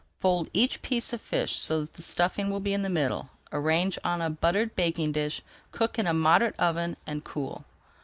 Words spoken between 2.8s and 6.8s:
the middle, arrange on a buttered baking dish, cook in a moderate